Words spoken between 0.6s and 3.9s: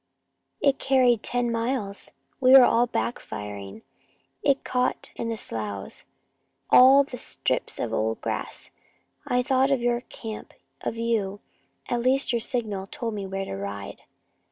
"It carried ten miles. We were all back firing.